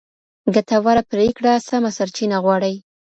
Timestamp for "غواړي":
2.43-2.75